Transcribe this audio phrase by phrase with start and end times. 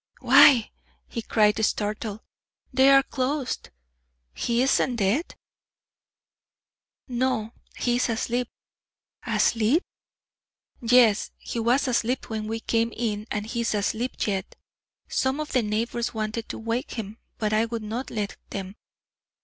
[0.21, 0.71] "Why,"
[1.07, 2.21] he cried, startled,
[2.73, 3.69] "they are closed!
[4.33, 5.35] He isn't dead?"
[7.07, 8.47] "No, he is asleep."
[9.27, 9.83] "Asleep?"
[10.81, 11.29] "Yes.
[11.37, 14.55] He was asleep when we came in and he is asleep yet.
[15.07, 18.77] Some of the neighbours wanted to wake him, but I would not let them.